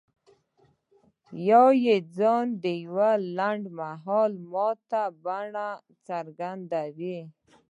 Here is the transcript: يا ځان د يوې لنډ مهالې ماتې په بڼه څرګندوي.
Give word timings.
يا 1.47 1.63
ځان 2.17 2.45
د 2.63 2.65
يوې 2.83 3.13
لنډ 3.37 3.63
مهالې 3.79 4.39
ماتې 4.51 5.03
په 5.03 5.03
بڼه 5.23 5.67
څرګندوي. 6.07 7.19